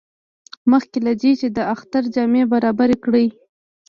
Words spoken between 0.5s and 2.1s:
مخکې له دې چې د اختر